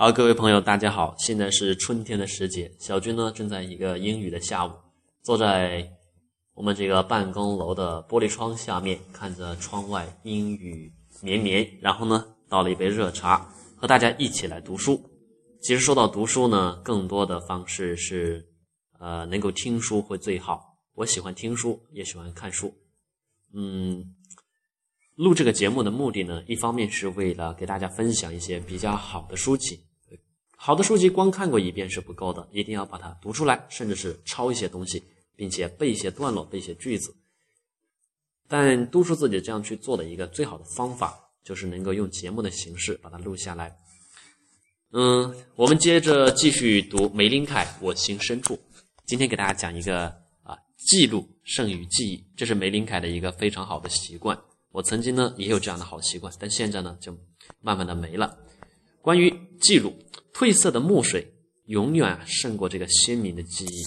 [0.00, 1.14] 好，各位朋友，大家好！
[1.18, 4.70] 现在是春天的时节，小军呢正在一个阴雨的下午，
[5.22, 5.86] 坐在
[6.54, 10.90] 我们这个办公楼的玻璃窗下面，看着窗外阴雨
[11.20, 14.98] 绵绵，然后呢倒了一杯热茶，和大家一起来读书。
[15.60, 18.48] 其实说到读书呢，更多的方式是，
[18.98, 20.78] 呃，能够听书会最好。
[20.94, 22.74] 我喜欢听书，也喜欢看书。
[23.52, 24.14] 嗯。
[25.16, 29.78] 录这个节目的目的呢，一方面是为了给大家分享一些比较好的书籍，
[30.62, 35.02] 好的书籍光看过一遍是不够的，一定要把它读出来，甚至是抄一些东西，
[35.34, 37.16] 并且背一些段落、背一些句子。
[38.46, 43.74] 但督促自己这样去做的一个最好的方法，就是能够用节目的形式把它录下来。
[44.92, 48.54] 嗯，我们接着继续读梅林凯《我心深处》，
[49.06, 50.08] 今天给大家讲一个
[50.42, 54.38] 啊，记录胜于记忆，这是梅林凯的一个非常好的习惯。
[54.72, 57.16] 我曾经呢也有这样的好习惯，但现在呢就
[57.62, 58.36] 慢慢的没了。
[59.02, 59.32] 关于
[59.62, 59.96] 记录，
[60.34, 61.32] 褪色的墨水
[61.66, 63.86] 永远胜过这个鲜明的记忆。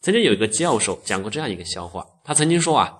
[0.00, 2.98] 曾经有一个教授讲过这样一个笑话，他曾经说啊，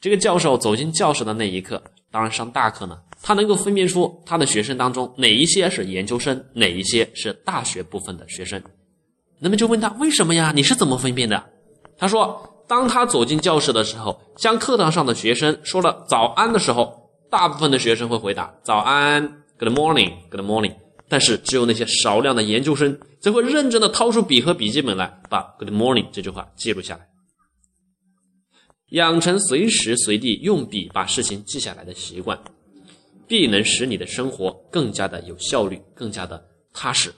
[0.00, 8.62] 这个教授走进教室的那一刻，当然上大课呢，他能够分辨出他的学生当中哪一些是研究生，哪一些是大学部分的学生。
[9.38, 10.52] 那么就问他为什么呀？
[10.54, 11.44] 你是怎么分辨的？
[11.96, 12.48] 他说。
[12.68, 20.81] 当他走进教室的时候，向课堂上的学生说了早安的时候，大部分的学生会回答早安，Good morning，Good morning。
[21.12, 27.06] 但是只有那些少量的研究生，则会认真的掏出笔和笔记本来，把 Good morning 这句话记录下来，
[28.92, 32.42] 养成随时随地用笔把事情记下来的习惯，
[33.28, 37.12] 必能使你的生活更加的有效率，更加的踏实。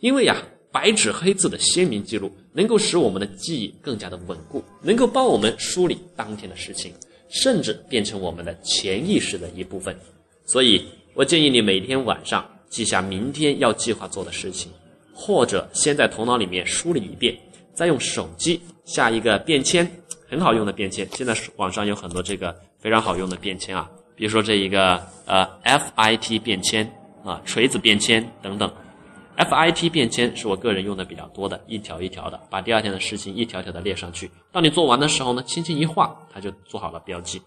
[0.00, 0.42] 因为呀。
[0.72, 6.92] 白纸黑字的鲜明记录，能够使我们的记忆更加的稳固，能够帮我们梳理当天的事情，
[7.28, 9.96] 甚至变成我们的潜意识的一部分。
[10.44, 14.68] 所以，我建议你每天晚上记下明天要计划做的事情，
[15.14, 17.32] 或者先在头脑里面梳理一遍，
[17.72, 19.88] 再用手机下一个便签，
[20.28, 21.08] 很好用的便签。
[21.12, 26.84] 现在网上有很多这个非常好用的便签啊，比如说这一个呃 FIT 便签
[27.24, 28.68] 啊，锤子便签等等。
[29.36, 34.28] FIT 便签是我个人用的比较多的，一条一条的，把第二天的事情一条条的列上去。
[34.50, 37.40] 当你做完的时候呢，轻轻一画，它就做好了标记。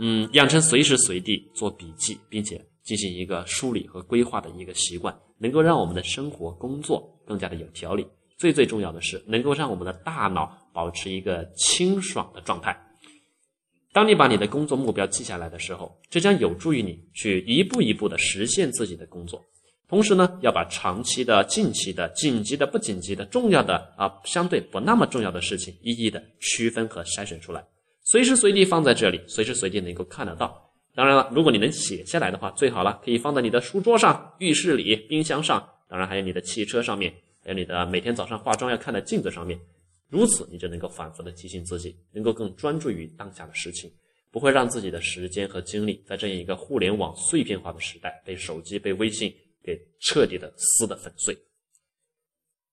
[0.00, 8.06] 嗯，养成随时随地做笔记，并且进行一个梳理和规划的一个习惯，能够让我们的生活工作更加的有条理。
[8.38, 12.76] 最最重要的是，能够让我们的大脑保持一个清爽的状态。
[13.92, 19.44] 当你把你的工作目标记下来的时候，这将有助于你去一步一步的实现自己的工作。
[19.86, 27.62] 同时呢，要把长期的、近期的、紧急的、不紧急的、重要的啊，相对不那么重要的事情，一一的区分和筛选出来，
[28.02, 30.71] 随时随地放在这里，随时随地能够看得到。
[30.94, 39.58] 当然了，如果你能写下来的话，最好了，可以放在你的书桌上、浴室里、冰箱上，当然还有你的汽车上面，还有你的每天早上化妆要看的镜子上面。
[40.08, 43.90] 如此，你就能够反复的提醒自己，能够更专注于当下的事情，
[44.30, 49.34] 不会让自己的时间和精力在这样一个互联网碎片化的时代被手机、被微信。
[49.64, 51.38] 给彻底的撕得粉碎。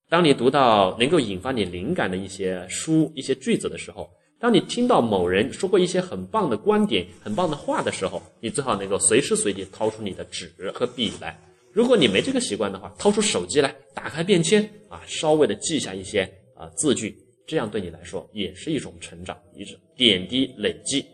[0.09, 11.38] 当你读到能够引发你灵感的一些书、一些句子的时候，当你听到某人说过一些很棒的观点、很棒的话的时候，你最好能够随时随地掏出你的纸和笔来。
[11.74, 16.22] 如果你没这个习惯的话，掏出手机来，打开便签啊，稍微的记下一些
[16.56, 21.06] 啊字句，这样对你来说也是一种成长，一种点滴累积。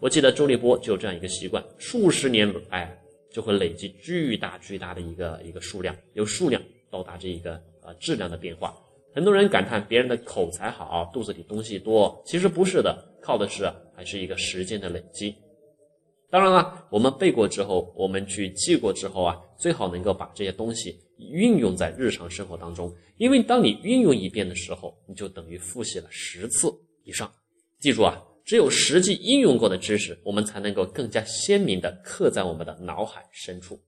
[0.00, 2.94] 我记得周立波就有这样一个习惯，数十年哎。
[3.30, 6.60] 就会累积巨大巨大的一个一个数量，由数量
[6.90, 8.74] 到达这一个呃质量的变化。
[9.14, 15.34] 很多人感叹别人的口才好，肚子里东西多，其实不是的，靠的是还是一个时间的累积。
[16.30, 26.72] 当然了，我们背过之后，我们去记过之后啊，最好能够把这些东西运用在日常生活当中，因为当你运用一遍的时候，你就等于复习了十次
[27.04, 27.30] 以上。
[27.80, 28.24] 记住啊。
[28.44, 33.78] 只有实际应用过的知识，我们才能够更加鲜明地刻在我们的脑海深处。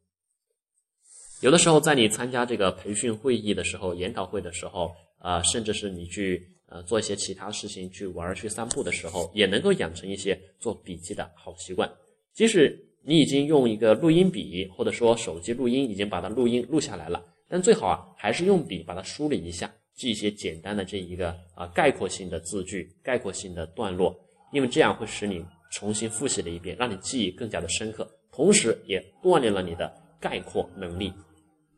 [1.41, 11.89] 有的时候，在你参加这个培训会议的时候、研讨会的时候，啊，甚至是你去呃做一些其他事情、去玩、去散步的时候，也能够养成一些做笔记的好习惯。
[12.33, 24.19] 即使你已经用一个录音笔或者说手机录音，已经把它录音录下来了，但最好啊，还是用笔把它梳理一下，记一些简单的这一个啊概括性的字句、概括性的段落。
[24.53, 31.13] 因为这样会使你重新复习了一遍，让你记忆更加的深刻，同时也锻炼了你的概括能力。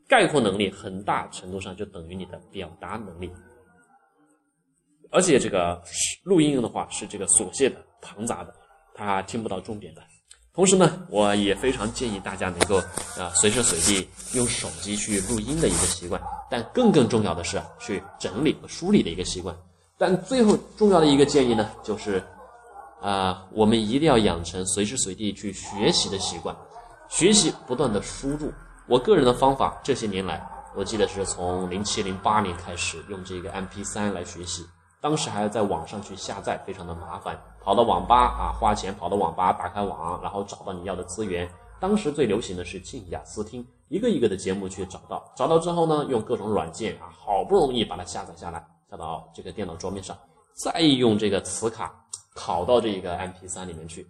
[0.09, 3.31] 概括能力很大程度上就等于你的表达能力。
[5.11, 5.83] 而且这个
[6.25, 8.55] 录音的话是这个琐屑的、庞杂的，
[8.95, 10.03] 他听不到重点的。
[10.55, 12.77] 同时呢，我也非常建议大家能够
[13.19, 16.21] 啊随时随地用手机去录音的一个习惯。
[16.51, 19.57] 但更更重要的是，去整理和梳理的一个习惯。
[19.97, 22.23] 但最后重要的一个建议呢，就是
[23.01, 26.55] 啊，我们一定要养成随时随地去学习的习惯，
[27.09, 28.53] 学习不断的输入。
[28.93, 30.47] 我个人的方法，这些年来，
[30.77, 34.67] 我记得是从零七零八年开始用这个 MP3 来学习。
[35.01, 37.43] 当时还要在网上去下载，非常的麻烦。
[37.63, 41.51] 跑到网吧啊，花钱跑到网吧，打开网，然后找到你要的资源。
[41.81, 50.15] 当时最流行的是静雅思听，一个一个的节目去找到，找到之后呢，用各种软件啊，好不容易把它下载下来，下到这个电脑桌面上，
[50.53, 51.99] 再用这个磁卡
[52.35, 54.07] 拷到这个 MP3 里面去，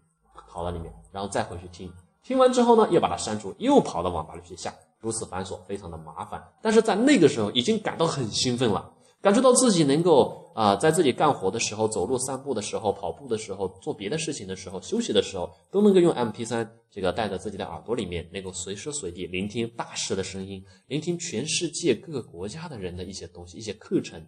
[0.52, 1.88] 拷到里面，然后再回去听。
[2.24, 6.42] 听完之后呢，又把它删除，又跑到网吧里去下，如此繁琐，非常的麻烦。
[6.62, 8.92] 但是在那个时候已经感到很兴奋了。
[9.20, 24.20] 感觉到自己能够啊，在自己干活的时候、走路散步的时候、跑步的时候、做别的事情的时候、休息的时候，都能够用 M P 三这个带在自己的耳朵里面，能够随时随地聆听大师的声音，聆听全世界各个国家的人的一些东西、一些课程，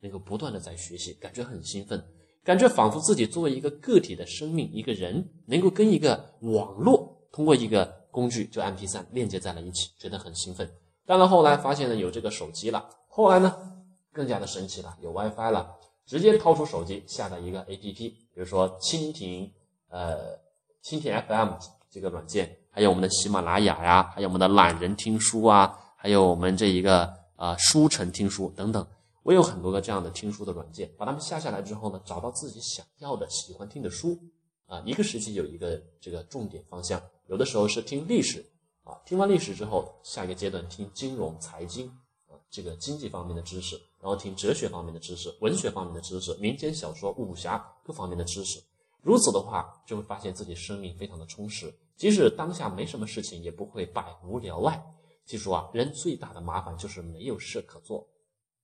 [0.00, 2.02] 能够不断的在学习，感觉很兴奋，
[2.42, 10.70] 感觉仿佛自己作为一个个体的生命，一个人能够跟一个网络通过一个工具就 M P 三链接在了一起，觉得很兴奋。
[11.06, 13.74] 当然后来发现呢，有这个手机了，后来呢？
[14.10, 19.48] 更加的神奇了，有 WiFi 了，直接掏出手机下载一个 APP，比如说蜻蜓，
[19.90, 20.36] 呃，
[20.82, 21.50] 蜻蜓 FM
[21.88, 28.84] 这个软件，还有我们的喜马拉雅呀，还有我们的懒人听书啊，还有我们这一个啊书城听书等等，
[29.22, 34.18] 我有很多个这样的听书的软件，把它们下下来之后呢，找到自己想要的、喜欢听的书，
[34.68, 38.44] 啊，一个时期有一个这个重点方向，有的时候是听历史，
[38.84, 41.88] 啊，听完历史之后，下一个阶段听金融、财经。
[42.28, 48.58] 啊这个经济方面的知识，然后听哲学方面的知识、文学方面的知识、民间小说、武侠各方面的知识。
[49.02, 54.82] 如此的话，就会发现自己生命非常的充实，即使当下没什么事情，也不会百无聊赖。
[55.26, 58.08] 记住啊，人最大的麻烦就是没有事可做。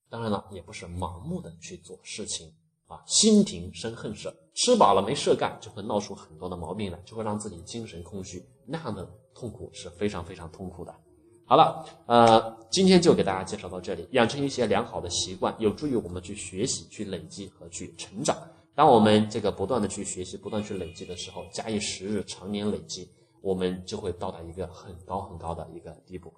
[0.09, 2.55] 当然了，也不是盲目的去做事情
[2.87, 10.95] 啊，心停生恨事，吃饱了没事干，就会闹出很多的毛病来，就会让自己精神空虚，那样的痛苦是非常非常痛苦的。
[11.47, 14.09] 好了，呃，今天就给大家介绍到这里。
[14.13, 18.37] 养成一些良好的习惯，有助于我们去学习、去累积和去成长。
[18.75, 23.09] 当我们这个不断的去学习、不断去累积的时候，假以时日，常年累积，
[23.43, 26.33] 我们就会到达一个很高很高的一个地步。